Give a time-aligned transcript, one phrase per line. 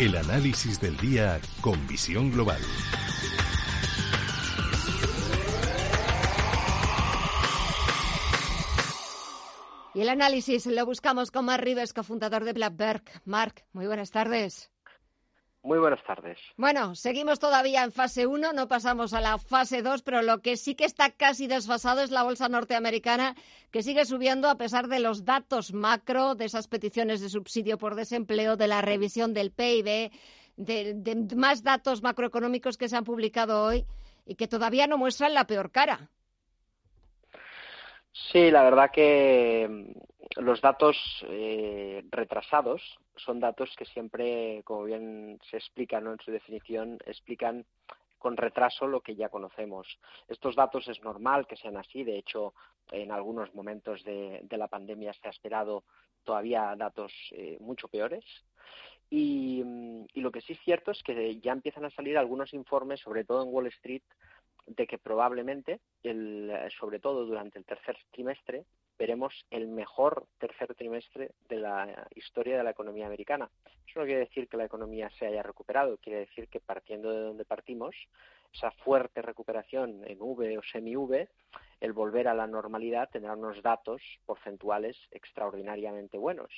[0.00, 2.58] El análisis del día con visión global.
[9.92, 13.02] Y el análisis lo buscamos con Mark Rives, cofundador de Blackberg.
[13.26, 14.69] Mark, muy buenas tardes.
[15.62, 16.38] Muy buenas tardes.
[16.56, 20.56] Bueno, seguimos todavía en fase 1, no pasamos a la fase 2, pero lo que
[20.56, 23.34] sí que está casi desfasado es la bolsa norteamericana,
[23.70, 27.94] que sigue subiendo a pesar de los datos macro, de esas peticiones de subsidio por
[27.94, 30.10] desempleo, de la revisión del PIB,
[30.56, 33.84] de, de más datos macroeconómicos que se han publicado hoy
[34.24, 36.10] y que todavía no muestran la peor cara.
[38.12, 40.96] Sí, la verdad que mm, los datos
[41.28, 42.82] eh, retrasados
[43.16, 47.64] son datos que siempre, como bien se explica en su definición, explican
[48.18, 49.86] con retraso lo que ya conocemos.
[50.28, 52.54] Estos datos es normal que sean así, de hecho,
[52.90, 55.84] en algunos momentos de, la pandemia se ha esperado
[56.24, 58.24] todavía datos eh, mucho peores.
[59.08, 62.52] Y, mm, y, lo que sí es cierto es que ya empiezan a salir algunos
[62.52, 64.02] informes, sobre todo en Wall Street,
[64.66, 68.64] de que probablemente, el, sobre todo durante el tercer trimestre,
[68.98, 73.50] veremos el mejor tercer trimestre de la historia de la economía americana.
[73.88, 77.20] Eso no quiere decir que la economía se haya recuperado, quiere decir que partiendo de
[77.20, 77.96] donde partimos,
[78.52, 81.28] esa fuerte recuperación en V o semi-V,
[81.80, 86.50] el volver a la normalidad tendrá unos datos porcentuales extraordinariamente buenos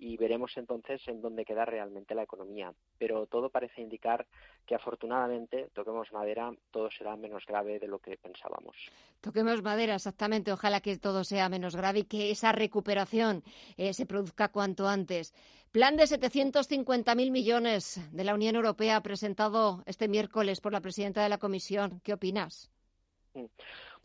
[0.00, 2.72] y veremos entonces en dónde queda realmente la economía.
[2.98, 4.26] Pero todo parece indicar
[4.66, 8.74] que afortunadamente, toquemos madera, todo será menos grave de lo que pensábamos.
[9.20, 10.52] Toquemos madera, exactamente.
[10.52, 13.44] Ojalá que todo sea menos grave y que esa recuperación
[13.76, 15.34] eh, se produzca cuanto antes.
[15.70, 21.28] Plan de 750.000 millones de la Unión Europea presentado este miércoles por la presidenta de
[21.28, 22.00] la Comisión.
[22.02, 22.70] ¿Qué opinas?
[23.34, 23.44] Mm.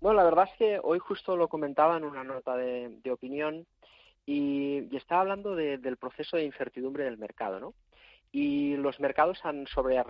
[0.00, 3.64] Bueno, la verdad es que hoy justo lo comentaba en una nota de, de opinión
[4.26, 7.74] y, estaba hablando del proceso de incertidumbre del mercado, ¿no?
[8.32, 10.02] Y los mercados han sobre,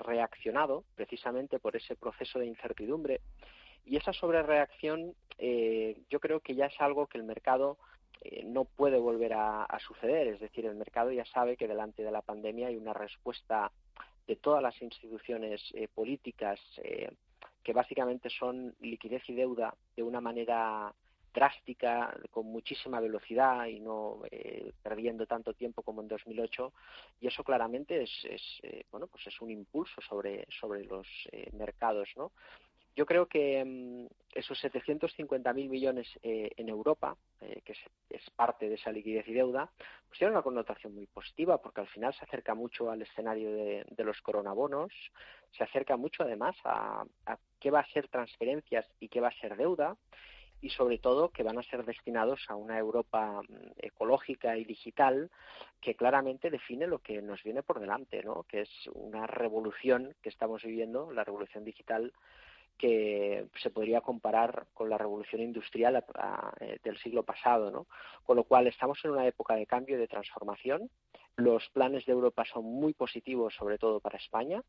[0.00, 3.20] reaccionado precisamente por ese proceso de incertidumbre.
[3.86, 7.78] Y esa sobrereacción eh, yo creo que ya es algo que el mercado
[8.22, 10.26] eh, no puede volver a, suceder.
[10.28, 13.70] Es decir, el mercado ya sabe que delante de la pandemia hay una respuesta
[14.26, 16.58] de todas las instituciones eh, políticas
[17.62, 20.92] que básicamente son liquidez y deuda de una manera
[21.34, 26.72] drástica, con muchísima velocidad y no eh, perdiendo tanto tiempo como en 2008
[27.20, 31.50] y eso claramente es, es eh, bueno pues es un impulso sobre sobre los eh,
[31.52, 32.30] mercados, ¿no?
[32.96, 37.72] Yo creo que mm, esos 750.000 millones en Europa, que
[38.10, 39.68] es, parte de esa liquidez y deuda,
[40.06, 43.84] pues tiene una connotación muy positiva porque al final se acerca mucho al escenario de,
[43.88, 44.92] de los coronabonos,
[45.56, 49.40] se acerca mucho además a, a qué va a ser transferencias y qué va a
[49.40, 49.96] ser deuda
[50.64, 55.30] y sobre todo que van a ser destinados a una Europa mm, ecológica y digital
[55.78, 58.44] que claramente define lo que nos viene por delante, ¿no?
[58.44, 62.14] que es una revolución que estamos viviendo, la revolución digital
[62.78, 66.02] que se podría comparar con la revolución industrial
[66.60, 67.86] eh, del siglo pasado, ¿no?
[68.24, 70.90] Con lo cual estamos en una época de cambio y de transformación
[71.36, 74.62] los planes de Europa son muy positivos, sobre todo para España.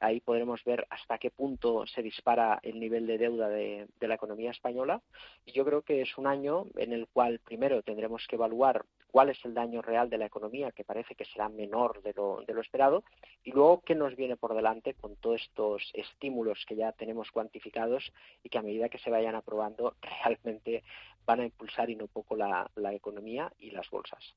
[0.00, 4.50] Ahí podremos ver hasta qué punto se dispara el nivel de deuda de, la economía
[4.50, 5.00] española.
[5.46, 9.30] Y yo creo que es un año en el cual primero tendremos que evaluar cuál
[9.30, 12.54] es el daño real de la economía, que parece que será menor de lo, de
[12.54, 13.02] lo esperado,
[13.42, 18.12] y luego qué nos viene por delante con todos estos estímulos que ya tenemos cuantificados
[18.44, 19.94] y que a medida que se vayan aprobando
[20.24, 20.79] realmente
[21.30, 24.34] van a impulsar y no poco la, economía y las bolsas.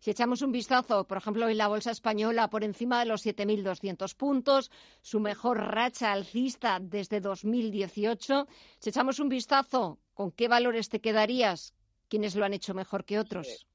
[0.00, 4.16] Si echamos un vistazo, por ejemplo, en la bolsa española por encima de los 7.200
[4.16, 4.70] puntos,
[5.02, 8.46] su mejor racha alcista desde 2018.
[8.78, 11.74] Si echamos un vistazo, ¿con qué valores te quedarías?
[12.08, 13.66] ¿Quiénes lo han hecho mejor que otros?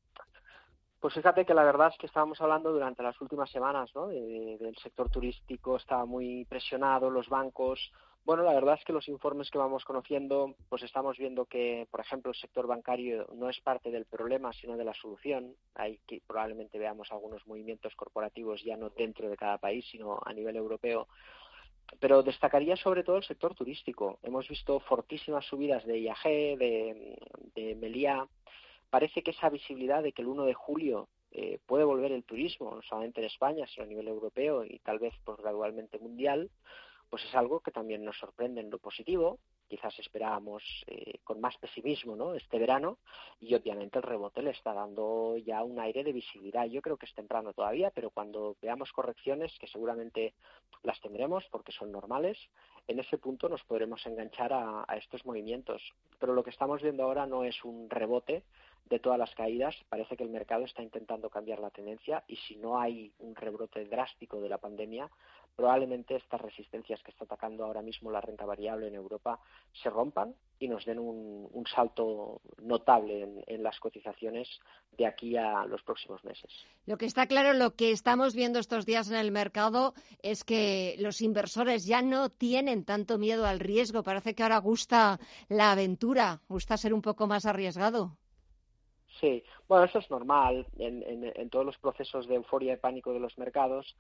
[1.00, 4.08] Pues fíjate que la verdad es que estábamos hablando durante las últimas semanas ¿no?
[4.08, 7.92] del sector turístico, estaba muy presionado, los bancos,
[8.28, 12.02] bueno, la verdad es que los informes que vamos conociendo, pues estamos viendo que, por
[12.02, 15.56] ejemplo, el sector bancario no es parte del problema, sino de la solución.
[15.76, 20.34] Hay que probablemente veamos algunos movimientos corporativos ya no dentro de cada país, sino a
[20.34, 21.08] nivel europeo.
[22.02, 24.20] Pero destacaría sobre todo el sector turístico.
[24.22, 26.24] Hemos visto fortísimas subidas de IAG,
[26.58, 27.18] de,
[27.56, 28.28] de Meliá.
[28.90, 32.76] Parece que esa visibilidad de que el 1 de julio eh, puede volver el turismo,
[32.76, 36.50] no solamente en España, sino a nivel europeo y tal vez pues, gradualmente mundial,
[37.10, 39.40] pues es algo que también nos sorprende en lo positivo.
[39.68, 42.34] Quizás esperábamos eh, con más pesimismo ¿no?
[42.36, 43.00] este verano
[43.40, 46.66] y obviamente el rebote le está dando ya un aire de visibilidad.
[46.66, 50.34] Yo creo que es temprano todavía, pero cuando veamos correcciones, que seguramente
[50.84, 52.38] las tendremos porque son normales,
[52.88, 55.82] en ese punto nos podremos enganchar a, a estos movimientos.
[56.20, 58.44] Pero lo que estamos viendo ahora no es un rebote,
[58.90, 62.56] de todas las caídas, parece que el mercado está intentando cambiar la tendencia y si
[62.56, 65.10] no hay un rebrote drástico de la pandemia,
[65.58, 69.40] probablemente estas resistencias que está atacando ahora mismo la renta variable en Europa
[69.74, 74.48] se rompan y nos den un, salto notable en, las cotizaciones
[74.98, 76.50] de aquí a los próximos meses.
[76.86, 80.96] Lo que está claro, lo que estamos viendo estos días en el mercado es que
[81.00, 84.04] los inversores ya no tienen tanto miedo al riesgo.
[84.04, 85.20] Parece que ahora gusta
[85.50, 88.16] la aventura, gusta ser un poco más arriesgado.
[89.20, 91.04] Sí, bueno, eso es normal en,
[91.36, 93.96] en, todos los procesos de euforia y pánico de los mercados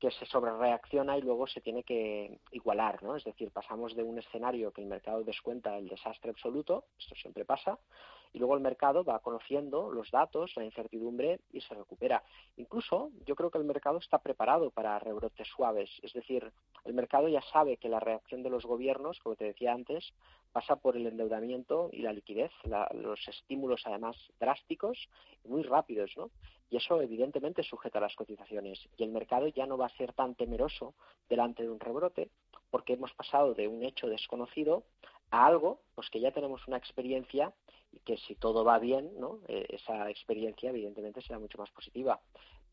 [0.00, 3.16] que se sobrereacciona y luego se tiene que igualar, ¿no?
[3.16, 7.44] Es decir, pasamos de un escenario que el mercado descuenta el desastre absoluto, esto siempre
[7.44, 7.78] pasa,
[8.32, 12.22] y luego el mercado va conociendo los datos, la incertidumbre y se recupera.
[12.56, 16.52] Incluso yo creo que el mercado está preparado para rebrotes suaves, es decir,
[16.84, 20.12] el mercado ya sabe que la reacción de los gobiernos, como te decía antes,
[20.52, 22.50] pasa por el endeudamiento y la liquidez,
[22.92, 25.03] los estímulos además drásticos
[25.44, 26.30] muy rápidos, ¿no?
[26.70, 30.34] Y eso evidentemente sujeta las cotizaciones y el mercado ya no va a ser tan
[30.34, 30.94] temeroso
[31.28, 32.30] delante de un rebrote
[32.70, 34.84] porque hemos pasado de un hecho desconocido
[35.30, 37.52] a algo pues que ya tenemos una experiencia
[37.92, 39.38] y que si todo va bien, ¿no?
[39.46, 42.20] Eh, esa experiencia evidentemente será mucho más positiva.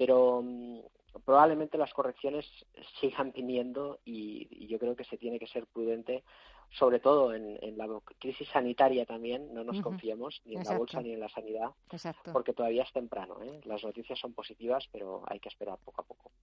[0.01, 0.79] Pero mm,
[1.23, 2.43] probablemente las correcciones
[2.99, 6.23] sigan viniendo y, yo creo que se tiene que ser prudente,
[6.71, 7.87] sobre todo en, la
[8.17, 11.69] crisis sanitaria también, no nos confiemos ni en la bolsa ni en la sanidad,
[12.33, 13.43] porque todavía es temprano.
[13.43, 13.59] ¿eh?
[13.65, 16.31] Las noticias son positivas, pero hay que esperar poco a poco.